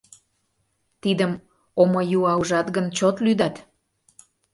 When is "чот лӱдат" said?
2.97-3.55